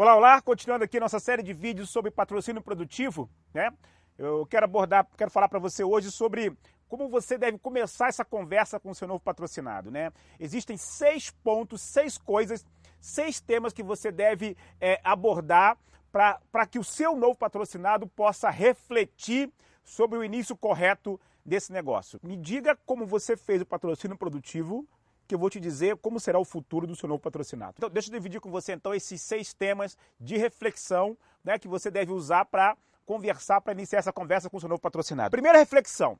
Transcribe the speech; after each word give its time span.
Olá, 0.00 0.16
olá, 0.16 0.40
continuando 0.40 0.82
aqui 0.82 0.98
nossa 0.98 1.20
série 1.20 1.42
de 1.42 1.52
vídeos 1.52 1.90
sobre 1.90 2.10
patrocínio 2.10 2.62
produtivo, 2.62 3.28
né? 3.52 3.70
Eu 4.16 4.46
quero 4.46 4.64
abordar, 4.64 5.06
quero 5.14 5.30
falar 5.30 5.46
para 5.46 5.58
você 5.58 5.84
hoje 5.84 6.10
sobre 6.10 6.56
como 6.88 7.10
você 7.10 7.36
deve 7.36 7.58
começar 7.58 8.08
essa 8.08 8.24
conversa 8.24 8.80
com 8.80 8.92
o 8.92 8.94
seu 8.94 9.06
novo 9.06 9.20
patrocinado, 9.20 9.90
né? 9.90 10.10
Existem 10.38 10.78
seis 10.78 11.28
pontos, 11.28 11.82
seis 11.82 12.16
coisas, 12.16 12.64
seis 12.98 13.42
temas 13.42 13.74
que 13.74 13.82
você 13.82 14.10
deve 14.10 14.56
é, 14.80 14.98
abordar 15.04 15.76
para 16.10 16.66
que 16.66 16.78
o 16.78 16.84
seu 16.84 17.14
novo 17.14 17.36
patrocinado 17.36 18.06
possa 18.06 18.48
refletir 18.48 19.52
sobre 19.84 20.18
o 20.18 20.24
início 20.24 20.56
correto 20.56 21.20
desse 21.44 21.74
negócio. 21.74 22.18
Me 22.22 22.38
diga 22.38 22.74
como 22.86 23.04
você 23.04 23.36
fez 23.36 23.60
o 23.60 23.66
patrocínio 23.66 24.16
produtivo 24.16 24.88
que 25.30 25.34
eu 25.36 25.38
vou 25.38 25.48
te 25.48 25.60
dizer 25.60 25.96
como 25.98 26.18
será 26.18 26.40
o 26.40 26.44
futuro 26.44 26.88
do 26.88 26.96
seu 26.96 27.08
novo 27.08 27.22
patrocinado. 27.22 27.74
Então, 27.76 27.88
deixa 27.88 28.08
eu 28.08 28.12
dividir 28.14 28.40
com 28.40 28.50
você 28.50 28.72
então 28.72 28.92
esses 28.92 29.22
seis 29.22 29.54
temas 29.54 29.96
de 30.18 30.36
reflexão 30.36 31.16
né, 31.44 31.56
que 31.56 31.68
você 31.68 31.88
deve 31.88 32.10
usar 32.10 32.46
para 32.46 32.76
conversar, 33.06 33.60
para 33.60 33.72
iniciar 33.72 34.00
essa 34.00 34.12
conversa 34.12 34.50
com 34.50 34.56
o 34.56 34.60
seu 34.60 34.68
novo 34.68 34.80
patrocinado. 34.80 35.30
Primeira 35.30 35.56
reflexão: 35.56 36.18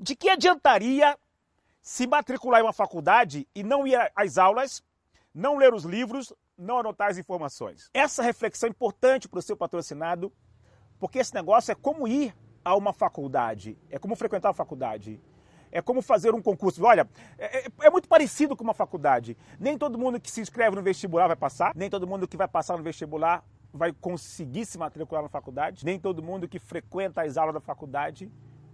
de 0.00 0.16
que 0.16 0.30
adiantaria 0.30 1.14
se 1.82 2.06
matricular 2.06 2.62
em 2.62 2.64
uma 2.64 2.72
faculdade 2.72 3.46
e 3.54 3.62
não 3.62 3.86
ir 3.86 3.98
às 4.16 4.38
aulas, 4.38 4.82
não 5.34 5.58
ler 5.58 5.74
os 5.74 5.84
livros, 5.84 6.32
não 6.56 6.78
anotar 6.78 7.10
as 7.10 7.18
informações? 7.18 7.90
Essa 7.92 8.22
reflexão 8.22 8.66
é 8.66 8.70
importante 8.70 9.28
para 9.28 9.40
o 9.40 9.42
seu 9.42 9.58
patrocinado, 9.58 10.32
porque 10.98 11.18
esse 11.18 11.34
negócio 11.34 11.70
é 11.70 11.74
como 11.74 12.08
ir 12.08 12.34
a 12.64 12.74
uma 12.74 12.94
faculdade, 12.94 13.76
é 13.90 13.98
como 13.98 14.16
frequentar 14.16 14.48
a 14.48 14.54
faculdade. 14.54 15.20
É 15.72 15.80
como 15.80 16.02
fazer 16.02 16.34
um 16.34 16.42
concurso. 16.42 16.84
Olha, 16.84 17.08
é, 17.38 17.58
é, 17.58 17.66
é, 17.82 17.90
muito 17.90 18.08
parecido 18.08 18.56
com 18.56 18.64
uma 18.64 18.74
faculdade. 18.74 19.36
Nem 19.58 19.78
todo 19.78 19.98
mundo 19.98 20.20
que 20.20 20.30
se 20.30 20.40
inscreve 20.40 20.76
no 20.76 20.82
vestibular 20.82 21.26
vai 21.26 21.36
passar, 21.36 21.72
nem 21.74 21.88
todo 21.88 22.06
mundo 22.06 22.26
que 22.26 22.36
vai 22.36 22.48
passar 22.48 22.76
no 22.76 22.82
vestibular 22.82 23.44
vai 23.72 23.92
conseguir 23.92 24.66
se 24.66 24.76
matricular 24.76 25.22
na 25.22 25.28
faculdade, 25.28 25.84
nem 25.84 25.98
todo 25.98 26.22
mundo 26.22 26.48
que 26.48 26.58
frequenta 26.58 27.22
as 27.22 27.36
aulas 27.36 27.54
da 27.54 27.60
faculdade 27.60 28.30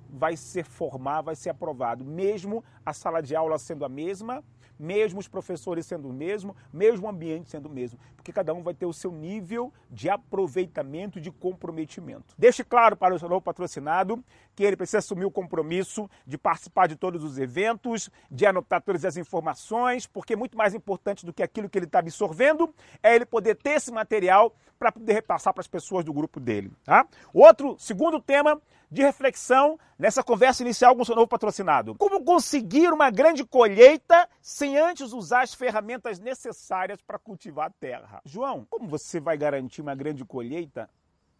vai 0.09 0.37
ser 0.37 0.65
formar, 0.65 1.21
vai 1.21 1.37
ser 1.37 1.51
aprovado, 1.51 2.05
mesmo 2.05 2.65
a 2.85 2.93
sala 2.93 3.21
de 3.21 3.37
aula 3.37 3.59
sendo 3.59 3.85
a 3.85 3.89
mesma, 3.89 4.43
mesmo 4.79 5.19
os 5.21 5.29
professores 5.29 5.87
sendo 5.87 6.09
o 6.09 6.13
mesmo, 6.13 6.55
mesmo 6.73 7.07
o 7.07 7.11
ambiente 7.11 7.51
sendo 7.51 7.67
o 7.67 7.71
mesmo, 7.71 7.99
porque 8.15 8.33
cada 8.33 8.53
um 8.55 8.63
vai 8.63 8.75
ter 8.75 8.87
o 8.87 8.93
seu 8.93 9.11
nível 9.13 9.73
de 9.91 10.09
aproveitamento, 10.09 11.21
de 11.21 11.31
comprometimento. 11.31 12.35
Deixe 12.39 12.65
claro 12.65 12.97
para 12.97 13.15
o 13.15 13.19
seu 13.19 13.29
novo 13.29 13.41
patrocinado 13.41 14.23
que 14.55 14.65
ele 14.65 14.77
precisa 14.77 14.99
assumir 14.99 15.25
o 15.25 15.31
compromisso 15.31 16.09
de 16.27 16.39
participar 16.39 16.87
de 16.87 16.97
todos 16.97 17.23
os 17.23 17.39
eventos, 17.39 18.11
de 18.31 18.47
anotar 18.47 18.83
todas 18.83 19.05
as 19.05 19.17
informações, 19.17 20.07
porque 20.07 20.35
muito 20.35 20.57
mais 20.57 20.75
importante 20.75 21.27
do 21.27 21.33
que 21.33 21.43
aquilo 21.43 21.69
que 21.69 21.79
ele 21.79 21.87
está 21.87 21.99
absorvendo 21.99 22.73
é 23.03 23.15
ele 23.15 23.27
poder 23.27 23.57
ter 23.57 23.71
esse 23.71 23.93
material 23.93 24.55
para 24.79 24.93
poder 24.93 25.13
repassar 25.13 25.53
para 25.53 25.61
as 25.61 25.69
pessoas 25.69 26.05
do 26.05 26.13
grupo 26.13 26.39
dele. 26.39 26.71
Tá? 26.85 27.07
Outro, 27.33 27.77
segundo 27.79 28.21
tema, 28.21 28.61
de 28.91 29.03
reflexão 29.03 29.79
nessa 29.99 30.23
conversa 30.23 30.63
inicial 30.63 30.95
com 30.95 31.03
o 31.03 31.05
seu 31.05 31.15
novo 31.15 31.27
patrocinado. 31.27 31.95
Como 31.97 32.25
conseguir 32.25 32.93
uma 32.93 33.11
grande 33.11 33.45
colheita 33.45 34.29
sem 34.41 34.79
antes 34.79 35.13
usar 35.13 35.43
as 35.43 35.55
ferramentas 35.55 36.19
necessárias 36.19 37.01
para 37.01 37.19
cultivar 37.19 37.67
a 37.69 37.71
terra? 37.71 38.21
João, 38.25 38.67
como 38.71 38.89
você 38.89 39.19
vai 39.19 39.37
garantir 39.37 39.83
uma 39.83 39.95
grande 39.95 40.25
colheita 40.25 40.89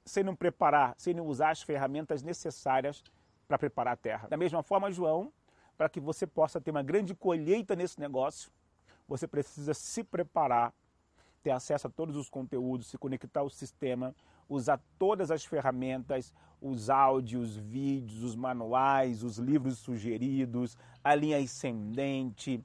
sem 0.05 0.23
não 0.23 0.35
preparar, 0.35 0.95
sem 0.99 1.15
não 1.15 1.27
usar 1.27 1.51
as 1.51 1.63
ferramentas 1.63 2.23
necessárias 2.23 3.03
para 3.47 3.59
preparar 3.59 3.95
a 3.95 3.97
terra? 3.97 4.29
Da 4.29 4.37
mesma 4.37 4.63
forma, 4.63 4.91
João, 4.91 5.33
para 5.77 5.89
que 5.89 6.01
você 6.01 6.27
possa 6.27 6.61
ter 6.61 6.71
uma 6.71 6.83
grande 6.83 7.15
colheita 7.15 7.77
nesse 7.77 8.01
negócio, 8.01 8.51
você 9.07 9.27
precisa 9.27 9.73
se 9.75 10.03
preparar, 10.03 10.73
ter 11.43 11.51
acesso 11.51 11.87
a 11.87 11.91
todos 11.91 12.17
os 12.17 12.29
conteúdos, 12.29 12.89
se 12.89 12.99
conectar 12.99 13.41
ao 13.41 13.51
sistema, 13.51 14.15
usar 14.49 14.81
todas 14.99 15.31
as 15.31 15.45
ferramentas, 15.45 16.33
os 16.61 16.89
áudios, 16.89 17.57
vídeos, 17.57 18.23
os 18.23 18.35
manuais, 18.35 19.23
os 19.23 19.39
livros 19.39 19.79
sugeridos, 19.79 20.77
a 21.03 21.15
linha 21.15 21.39
ascendente. 21.39 22.65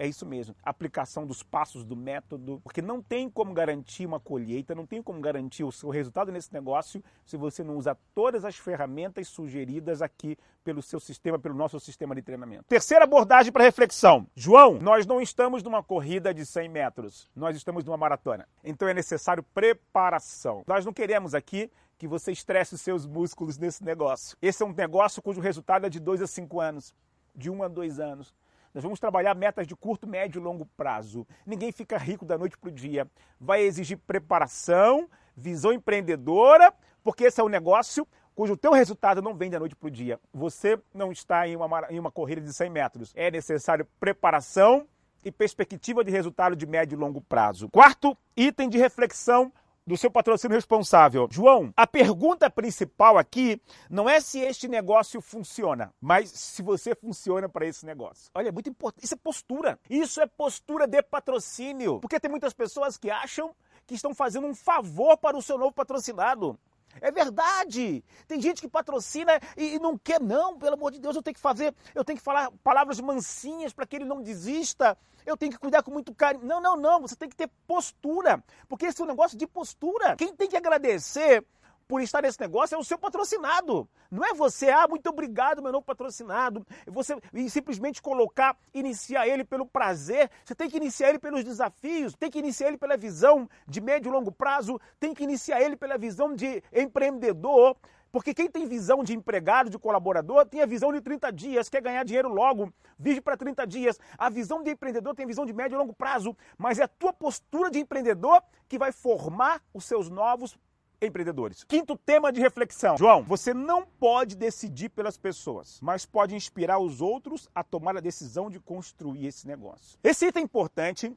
É 0.00 0.06
isso 0.06 0.24
mesmo, 0.24 0.56
aplicação 0.62 1.26
dos 1.26 1.42
passos 1.42 1.84
do 1.84 1.94
método, 1.94 2.58
porque 2.64 2.80
não 2.80 3.02
tem 3.02 3.28
como 3.28 3.52
garantir 3.52 4.06
uma 4.06 4.18
colheita, 4.18 4.74
não 4.74 4.86
tem 4.86 5.02
como 5.02 5.20
garantir 5.20 5.62
o 5.62 5.70
seu 5.70 5.90
resultado 5.90 6.32
nesse 6.32 6.50
negócio 6.54 7.04
se 7.22 7.36
você 7.36 7.62
não 7.62 7.76
usa 7.76 7.94
todas 8.14 8.42
as 8.46 8.56
ferramentas 8.56 9.28
sugeridas 9.28 10.00
aqui 10.00 10.38
pelo 10.64 10.80
seu 10.80 10.98
sistema, 10.98 11.38
pelo 11.38 11.54
nosso 11.54 11.78
sistema 11.78 12.14
de 12.14 12.22
treinamento. 12.22 12.64
Terceira 12.64 13.04
abordagem 13.04 13.52
para 13.52 13.62
reflexão. 13.62 14.26
João, 14.34 14.78
nós 14.80 15.04
não 15.04 15.20
estamos 15.20 15.62
numa 15.62 15.82
corrida 15.82 16.32
de 16.32 16.46
100 16.46 16.70
metros, 16.70 17.28
nós 17.36 17.54
estamos 17.54 17.84
numa 17.84 17.98
maratona. 17.98 18.48
Então 18.64 18.88
é 18.88 18.94
necessário 18.94 19.42
preparação. 19.52 20.64
Nós 20.66 20.82
não 20.82 20.94
queremos 20.94 21.34
aqui 21.34 21.70
que 21.98 22.08
você 22.08 22.32
estresse 22.32 22.74
os 22.74 22.80
seus 22.80 23.04
músculos 23.04 23.58
nesse 23.58 23.84
negócio. 23.84 24.34
Esse 24.40 24.62
é 24.62 24.66
um 24.66 24.72
negócio 24.72 25.20
cujo 25.20 25.42
resultado 25.42 25.84
é 25.84 25.90
de 25.90 26.00
2 26.00 26.22
a 26.22 26.26
5 26.26 26.58
anos, 26.58 26.94
de 27.36 27.50
1 27.50 27.54
um 27.54 27.62
a 27.62 27.68
2 27.68 28.00
anos. 28.00 28.34
Nós 28.72 28.82
vamos 28.82 29.00
trabalhar 29.00 29.34
metas 29.34 29.66
de 29.66 29.74
curto, 29.74 30.06
médio 30.06 30.40
e 30.40 30.42
longo 30.42 30.64
prazo. 30.76 31.26
Ninguém 31.44 31.72
fica 31.72 31.98
rico 31.98 32.24
da 32.24 32.38
noite 32.38 32.56
para 32.56 32.68
o 32.68 32.72
dia. 32.72 33.06
Vai 33.40 33.62
exigir 33.62 33.98
preparação, 33.98 35.08
visão 35.36 35.72
empreendedora, 35.72 36.72
porque 37.02 37.24
esse 37.24 37.40
é 37.40 37.44
um 37.44 37.48
negócio 37.48 38.06
cujo 38.34 38.56
teu 38.56 38.72
resultado 38.72 39.20
não 39.20 39.34
vem 39.34 39.50
da 39.50 39.58
noite 39.58 39.74
para 39.74 39.88
o 39.88 39.90
dia. 39.90 40.20
Você 40.32 40.78
não 40.94 41.10
está 41.10 41.46
em 41.48 41.56
uma, 41.56 41.86
em 41.90 41.98
uma 41.98 42.10
corrida 42.10 42.40
de 42.40 42.52
100 42.52 42.70
metros. 42.70 43.12
É 43.16 43.30
necessário 43.30 43.86
preparação 43.98 44.86
e 45.24 45.30
perspectiva 45.30 46.02
de 46.02 46.10
resultado 46.10 46.56
de 46.56 46.66
médio 46.66 46.96
e 46.96 46.98
longo 46.98 47.20
prazo. 47.20 47.68
Quarto 47.68 48.16
item 48.36 48.68
de 48.68 48.78
reflexão 48.78 49.52
do 49.86 49.96
seu 49.96 50.10
patrocínio 50.10 50.54
responsável. 50.54 51.28
João, 51.30 51.72
a 51.76 51.86
pergunta 51.86 52.48
principal 52.50 53.18
aqui 53.18 53.60
não 53.88 54.08
é 54.08 54.20
se 54.20 54.40
este 54.40 54.68
negócio 54.68 55.20
funciona, 55.20 55.92
mas 56.00 56.30
se 56.30 56.62
você 56.62 56.94
funciona 56.94 57.48
para 57.48 57.66
esse 57.66 57.84
negócio. 57.84 58.30
Olha, 58.34 58.48
é 58.48 58.52
muito 58.52 58.70
importante. 58.70 59.04
Isso 59.04 59.14
é 59.14 59.16
postura. 59.16 59.78
Isso 59.88 60.20
é 60.20 60.26
postura 60.26 60.86
de 60.86 61.02
patrocínio. 61.02 62.00
Porque 62.00 62.20
tem 62.20 62.30
muitas 62.30 62.52
pessoas 62.52 62.96
que 62.96 63.10
acham 63.10 63.54
que 63.86 63.94
estão 63.94 64.14
fazendo 64.14 64.46
um 64.46 64.54
favor 64.54 65.16
para 65.16 65.36
o 65.36 65.42
seu 65.42 65.58
novo 65.58 65.72
patrocinado. 65.72 66.58
É 67.00 67.10
verdade. 67.10 68.04
Tem 68.26 68.40
gente 68.40 68.60
que 68.60 68.68
patrocina 68.68 69.38
e, 69.56 69.78
não 69.78 69.96
quer, 69.98 70.20
não, 70.20 70.58
pelo 70.58 70.74
amor 70.74 70.90
de 70.90 70.98
Deus, 70.98 71.16
eu 71.16 71.22
tenho 71.22 71.34
que 71.34 71.40
fazer, 71.40 71.74
eu 71.94 72.04
tenho 72.04 72.18
que 72.18 72.24
falar 72.24 72.50
palavras 72.64 73.00
mansinhas 73.00 73.72
para 73.72 73.86
que 73.86 73.96
ele 73.96 74.04
não 74.04 74.22
desista. 74.22 74.96
Eu 75.24 75.36
tenho 75.36 75.52
que 75.52 75.58
cuidar 75.58 75.82
com 75.82 75.90
muito 75.90 76.14
carinho. 76.14 76.44
Não, 76.44 76.60
não, 76.60 76.76
não. 76.76 77.00
Você 77.02 77.14
tem 77.14 77.28
que 77.28 77.36
ter 77.36 77.50
postura. 77.66 78.42
Porque 78.68 78.86
esse 78.86 79.00
é 79.00 79.04
um 79.04 79.08
negócio 79.08 79.36
de 79.36 79.46
postura. 79.46 80.16
Quem 80.16 80.34
tem 80.34 80.48
que 80.48 80.56
agradecer 80.56 81.44
por 81.90 82.00
estar 82.00 82.22
nesse 82.22 82.40
negócio 82.40 82.76
é 82.76 82.78
o 82.78 82.84
seu 82.84 82.96
patrocinado. 82.96 83.88
Não 84.12 84.24
é 84.24 84.32
você, 84.32 84.70
ah, 84.70 84.86
muito 84.88 85.08
obrigado, 85.10 85.60
meu 85.60 85.72
novo 85.72 85.84
patrocinado. 85.84 86.64
Você 86.86 87.18
e 87.34 87.50
simplesmente 87.50 88.00
colocar, 88.00 88.56
iniciar 88.72 89.26
ele 89.26 89.42
pelo 89.42 89.66
prazer. 89.66 90.30
Você 90.44 90.54
tem 90.54 90.70
que 90.70 90.76
iniciar 90.76 91.08
ele 91.08 91.18
pelos 91.18 91.42
desafios, 91.42 92.14
tem 92.14 92.30
que 92.30 92.38
iniciar 92.38 92.68
ele 92.68 92.78
pela 92.78 92.96
visão 92.96 93.50
de 93.66 93.80
médio 93.80 94.08
e 94.08 94.12
longo 94.12 94.30
prazo, 94.30 94.80
tem 95.00 95.12
que 95.12 95.24
iniciar 95.24 95.60
ele 95.62 95.74
pela 95.74 95.98
visão 95.98 96.32
de 96.32 96.62
empreendedor. 96.72 97.76
Porque 98.12 98.32
quem 98.32 98.48
tem 98.48 98.66
visão 98.66 99.02
de 99.02 99.12
empregado, 99.12 99.68
de 99.68 99.78
colaborador, 99.78 100.46
tem 100.46 100.62
a 100.62 100.66
visão 100.66 100.92
de 100.92 101.00
30 101.00 101.32
dias, 101.32 101.68
quer 101.68 101.82
ganhar 101.82 102.04
dinheiro 102.04 102.28
logo, 102.28 102.72
vive 102.96 103.20
para 103.20 103.36
30 103.36 103.66
dias. 103.66 103.98
A 104.16 104.30
visão 104.30 104.62
de 104.62 104.70
empreendedor 104.70 105.12
tem 105.16 105.26
visão 105.26 105.44
de 105.44 105.52
médio 105.52 105.74
e 105.74 105.78
longo 105.78 105.92
prazo, 105.92 106.36
mas 106.56 106.78
é 106.78 106.84
a 106.84 106.88
tua 106.88 107.12
postura 107.12 107.68
de 107.68 107.80
empreendedor 107.80 108.40
que 108.68 108.78
vai 108.78 108.92
formar 108.92 109.60
os 109.74 109.84
seus 109.84 110.08
novos 110.08 110.56
empreendedores. 111.00 111.64
Quinto 111.64 111.96
tema 111.96 112.32
de 112.32 112.40
reflexão. 112.40 112.96
João, 112.96 113.22
você 113.22 113.54
não 113.54 113.86
pode 113.86 114.36
decidir 114.36 114.90
pelas 114.90 115.16
pessoas, 115.16 115.80
mas 115.80 116.04
pode 116.04 116.34
inspirar 116.34 116.78
os 116.78 117.00
outros 117.00 117.48
a 117.54 117.64
tomar 117.64 117.96
a 117.96 118.00
decisão 118.00 118.50
de 118.50 118.60
construir 118.60 119.26
esse 119.26 119.46
negócio. 119.46 119.98
Esse 120.02 120.26
item 120.26 120.42
é 120.42 120.44
importante 120.44 121.16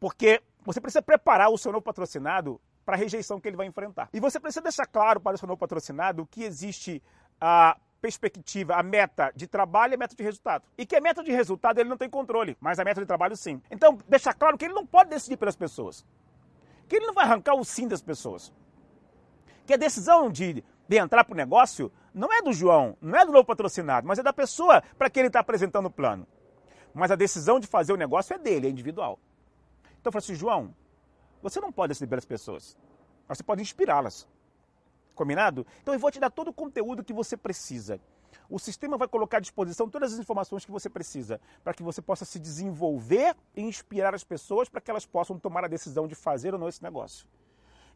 porque 0.00 0.42
você 0.64 0.80
precisa 0.80 1.02
preparar 1.02 1.50
o 1.50 1.58
seu 1.58 1.70
novo 1.70 1.82
patrocinado 1.82 2.60
para 2.84 2.96
a 2.96 2.98
rejeição 2.98 3.40
que 3.40 3.48
ele 3.48 3.56
vai 3.56 3.66
enfrentar. 3.66 4.08
E 4.12 4.18
você 4.18 4.40
precisa 4.40 4.62
deixar 4.62 4.86
claro 4.86 5.20
para 5.20 5.34
o 5.34 5.38
seu 5.38 5.46
novo 5.46 5.58
patrocinado 5.58 6.26
que 6.26 6.42
existe 6.42 7.00
a 7.40 7.76
perspectiva, 8.00 8.74
a 8.74 8.82
meta 8.82 9.32
de 9.36 9.46
trabalho 9.46 9.92
e 9.92 9.94
a 9.94 9.98
meta 9.98 10.16
de 10.16 10.22
resultado. 10.24 10.64
E 10.76 10.84
que 10.84 10.96
a 10.96 11.00
meta 11.00 11.22
de 11.22 11.30
resultado 11.30 11.78
ele 11.78 11.88
não 11.88 11.96
tem 11.96 12.10
controle, 12.10 12.56
mas 12.60 12.80
a 12.80 12.84
meta 12.84 13.00
de 13.00 13.06
trabalho 13.06 13.36
sim. 13.36 13.62
Então, 13.70 13.96
deixar 14.08 14.34
claro 14.34 14.58
que 14.58 14.64
ele 14.64 14.74
não 14.74 14.84
pode 14.84 15.10
decidir 15.10 15.36
pelas 15.36 15.54
pessoas. 15.54 16.04
Que 16.88 16.96
ele 16.96 17.06
não 17.06 17.14
vai 17.14 17.24
arrancar 17.24 17.54
o 17.54 17.64
sim 17.64 17.86
das 17.86 18.02
pessoas 18.02 18.52
que 19.66 19.74
a 19.74 19.76
decisão 19.76 20.30
de, 20.30 20.64
de 20.88 20.96
entrar 20.96 21.24
para 21.24 21.34
o 21.34 21.36
negócio 21.36 21.90
não 22.14 22.32
é 22.32 22.42
do 22.42 22.52
João, 22.52 22.96
não 23.00 23.18
é 23.18 23.24
do 23.24 23.32
novo 23.32 23.44
patrocinado, 23.44 24.06
mas 24.06 24.18
é 24.18 24.22
da 24.22 24.32
pessoa 24.32 24.82
para 24.98 25.08
quem 25.08 25.22
ele 25.22 25.28
está 25.28 25.40
apresentando 25.40 25.86
o 25.86 25.90
plano. 25.90 26.26
Mas 26.94 27.10
a 27.10 27.16
decisão 27.16 27.58
de 27.58 27.66
fazer 27.66 27.92
o 27.92 27.96
negócio 27.96 28.34
é 28.34 28.38
dele, 28.38 28.66
é 28.66 28.70
individual. 28.70 29.18
Então 30.00 30.10
eu 30.10 30.12
falo 30.12 30.18
assim, 30.18 30.34
João, 30.34 30.74
você 31.42 31.60
não 31.60 31.72
pode 31.72 31.90
decidir 31.90 32.08
pelas 32.08 32.24
pessoas, 32.24 32.76
você 33.26 33.42
pode 33.42 33.62
inspirá-las. 33.62 34.28
Combinado? 35.14 35.66
Então 35.82 35.94
eu 35.94 36.00
vou 36.00 36.10
te 36.10 36.18
dar 36.18 36.30
todo 36.30 36.48
o 36.48 36.52
conteúdo 36.52 37.04
que 37.04 37.12
você 37.12 37.36
precisa. 37.36 38.00
O 38.48 38.58
sistema 38.58 38.96
vai 38.96 39.08
colocar 39.08 39.38
à 39.38 39.40
disposição 39.40 39.88
todas 39.88 40.12
as 40.12 40.18
informações 40.18 40.64
que 40.64 40.70
você 40.70 40.88
precisa 40.88 41.40
para 41.62 41.72
que 41.72 41.82
você 41.82 42.02
possa 42.02 42.24
se 42.24 42.38
desenvolver 42.38 43.36
e 43.54 43.62
inspirar 43.62 44.14
as 44.14 44.24
pessoas 44.24 44.68
para 44.68 44.80
que 44.80 44.90
elas 44.90 45.06
possam 45.06 45.38
tomar 45.38 45.64
a 45.64 45.68
decisão 45.68 46.06
de 46.06 46.14
fazer 46.14 46.52
ou 46.52 46.60
não 46.60 46.68
esse 46.68 46.82
negócio. 46.82 47.26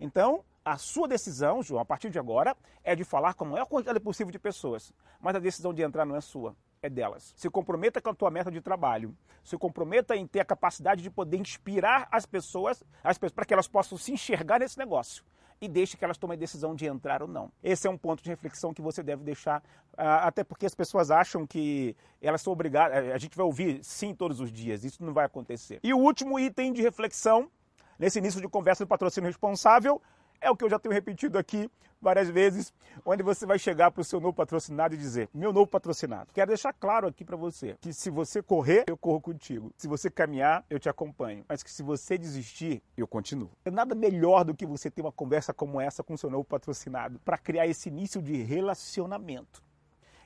Então, 0.01 0.45
a 0.67 0.77
sua 0.77 1.07
decisão, 1.07 1.63
João, 1.63 1.81
a 1.81 1.85
partir 1.85 2.11
de 2.11 2.19
agora, 2.19 2.57
é 2.83 2.97
de 2.97 3.05
falar 3.05 3.35
com 3.35 3.45
a 3.45 3.49
maior 3.49 3.67
quantidade 3.67 4.01
possível 4.01 4.33
de 4.33 4.39
pessoas. 4.39 4.93
Mas 5.21 5.37
a 5.37 5.39
decisão 5.39 5.73
de 5.73 5.81
entrar 5.81 6.05
não 6.05 6.17
é 6.17 6.21
sua, 6.21 6.57
é 6.83 6.91
delas. 6.91 7.33
Se 7.37 7.49
comprometa 7.49 8.01
com 8.01 8.11
a 8.11 8.15
tua 8.15 8.33
meta 8.33 8.51
de 8.51 8.61
trabalho. 8.61 9.17
Se 9.45 9.57
comprometa 9.57 10.17
em 10.17 10.27
ter 10.27 10.41
a 10.41 10.45
capacidade 10.45 11.03
de 11.03 11.09
poder 11.09 11.37
inspirar 11.37 12.09
as 12.11 12.27
pessoas, 12.27 12.83
as 13.05 13.17
pessoas 13.17 13.33
para 13.33 13.45
que 13.45 13.55
elas 13.55 13.69
possam 13.69 13.97
se 13.97 14.11
enxergar 14.13 14.59
nesse 14.59 14.77
negócio. 14.77 15.25
E 15.61 15.69
deixe 15.69 15.97
que 15.97 16.05
elas 16.05 16.19
tomem 16.19 16.35
a 16.35 16.39
decisão 16.39 16.75
de 16.75 16.85
entrar 16.85 17.23
ou 17.23 17.29
não. 17.29 17.51
Esse 17.63 17.87
é 17.87 17.91
um 17.91 17.97
ponto 17.97 18.23
de 18.23 18.29
reflexão 18.29 18.75
que 18.75 18.83
você 18.83 19.05
deve 19.05 19.23
deixar, 19.23 19.63
ah, 19.97 20.27
até 20.27 20.43
porque 20.43 20.67
as 20.67 20.75
pessoas 20.75 21.13
acham 21.13 21.47
que 21.47 21.97
elas 22.21 22.43
são 22.43 22.53
obrigadas. 22.53 23.13
A 23.13 23.19
gente 23.19 23.37
vai 23.37 23.47
ouvir 23.47 23.85
sim 23.85 24.13
todos 24.13 24.41
os 24.41 24.51
dias, 24.51 24.83
isso 24.83 25.03
não 25.03 25.15
vai 25.15 25.25
acontecer. 25.25 25.79
E 25.83 25.95
o 25.95 25.99
último 25.99 26.39
item 26.41 26.73
de 26.73 26.83
reflexão 26.83 27.49
nesse 27.99 28.19
início 28.19 28.41
de 28.41 28.49
conversa 28.49 28.85
do 28.85 28.89
patrocínio 28.89 29.29
responsável, 29.29 30.01
é 30.41 30.51
o 30.51 30.57
que 30.57 30.65
eu 30.65 30.71
já 30.71 30.79
tenho 30.79 30.93
repetido 30.93 31.39
aqui 31.39 31.71
várias 32.01 32.29
vezes, 32.29 32.73
onde 33.05 33.23
você 33.23 33.47
vai 33.47 33.59
chegar 33.59 33.91
para 33.91 34.01
o 34.01 34.05
seu 34.05 34.21
novo 34.21 34.35
patrocinado 34.35 34.95
e 34.95 34.99
dizer: 34.99 35.29
Meu 35.33 35.53
novo 35.53 35.67
patrocinado, 35.67 36.33
quero 36.33 36.49
deixar 36.49 36.73
claro 36.73 37.09
aqui 37.09 37.25
para 37.25 37.37
você 37.37 37.77
que 37.81 37.93
se 37.93 38.11
você 38.11 38.43
correr, 38.43 38.85
eu 38.87 38.97
corro 38.97 39.21
contigo. 39.21 39.73
Se 39.77 39.89
você 39.89 40.11
caminhar, 40.11 40.65
eu 40.69 40.79
te 40.79 40.89
acompanho. 40.89 41.45
Mas 41.49 41.63
que 41.63 41.71
se 41.71 41.83
você 41.83 42.19
desistir, 42.19 42.83
eu 42.97 43.07
continuo. 43.07 43.51
É 43.65 43.71
nada 43.71 43.95
melhor 43.95 44.45
do 44.45 44.55
que 44.55 44.67
você 44.67 44.91
ter 44.91 45.03
uma 45.03 45.13
conversa 45.13 45.53
como 45.53 45.81
essa 45.81 46.03
com 46.03 46.15
o 46.15 46.19
seu 46.19 46.31
novo 46.31 46.45
patrocinado 46.45 47.19
para 47.21 47.39
criar 47.39 47.67
esse 47.67 47.89
início 47.89 48.23
de 48.23 48.43
relacionamento. 48.43 49.63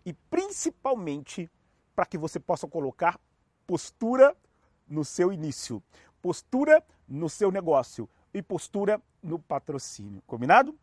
E 0.05 0.13
principalmente 0.13 1.51
para 1.95 2.07
que 2.07 2.19
você 2.19 2.41
possa 2.41 2.67
colocar 2.67 3.19
postura 3.67 4.35
no 4.89 5.05
seu 5.05 5.33
início 5.33 5.83
postura 6.21 6.83
no 7.09 7.29
seu 7.29 7.51
negócio 7.51 8.09
e 8.33 8.43
postura 8.43 9.01
no 9.23 9.39
patrocínio. 9.39 10.23
Combinado? 10.27 10.75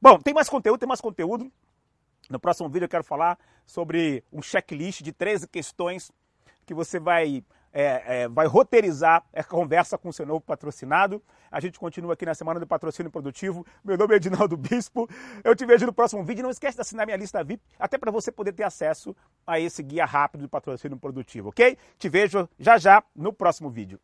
Bom, 0.00 0.18
tem 0.18 0.32
mais 0.32 0.48
conteúdo, 0.48 0.78
tem 0.78 0.88
mais 0.88 1.00
conteúdo. 1.00 1.50
No 2.30 2.38
próximo 2.38 2.68
vídeo 2.68 2.84
eu 2.84 2.88
quero 2.88 3.04
falar 3.04 3.38
sobre 3.66 4.24
um 4.32 4.40
checklist 4.40 5.02
de 5.02 5.12
13 5.12 5.48
questões 5.48 6.10
que 6.64 6.72
você 6.72 7.00
vai, 7.00 7.44
é, 7.72 8.22
é, 8.22 8.28
vai 8.28 8.46
roteirizar 8.46 9.24
a 9.34 9.42
conversa 9.42 9.98
com 9.98 10.08
o 10.08 10.12
seu 10.12 10.24
novo 10.24 10.40
patrocinado. 10.40 11.22
A 11.50 11.60
gente 11.60 11.78
continua 11.78 12.14
aqui 12.14 12.24
na 12.24 12.34
Semana 12.34 12.60
do 12.60 12.66
Patrocínio 12.66 13.10
Produtivo. 13.10 13.66
Meu 13.84 13.98
nome 13.98 14.14
é 14.14 14.16
Edinaldo 14.16 14.56
Bispo. 14.56 15.08
Eu 15.42 15.54
te 15.54 15.66
vejo 15.66 15.84
no 15.84 15.92
próximo 15.92 16.24
vídeo. 16.24 16.42
Não 16.42 16.50
esquece 16.50 16.76
de 16.76 16.80
assinar 16.80 17.04
minha 17.04 17.16
lista 17.16 17.42
VIP, 17.42 17.62
até 17.78 17.98
para 17.98 18.10
você 18.10 18.30
poder 18.30 18.52
ter 18.52 18.62
acesso 18.62 19.14
a 19.46 19.58
esse 19.58 19.82
guia 19.82 20.04
rápido 20.04 20.42
do 20.42 20.48
patrocínio 20.48 20.96
produtivo, 20.96 21.48
ok? 21.48 21.76
Te 21.98 22.08
vejo 22.08 22.48
já 22.58 22.78
já 22.78 23.02
no 23.14 23.32
próximo 23.32 23.68
vídeo. 23.68 24.00